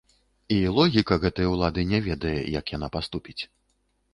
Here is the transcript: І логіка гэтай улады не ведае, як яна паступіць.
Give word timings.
І 0.55 0.55
логіка 0.77 1.17
гэтай 1.25 1.47
улады 1.53 1.85
не 1.91 1.99
ведае, 2.07 2.35
як 2.59 2.65
яна 2.77 2.87
паступіць. 2.97 3.41